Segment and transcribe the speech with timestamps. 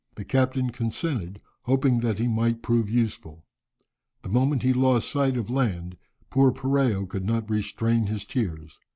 [0.15, 3.45] The captain consented, hoping that he might prove useful.
[4.23, 5.95] The moment he lost sight of land
[6.31, 8.79] poor Poreo could not restrain his tears.